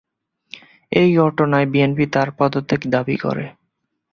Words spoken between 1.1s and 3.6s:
ঘটনায় বিএনপি তার পদত্যাগ দাবী করে।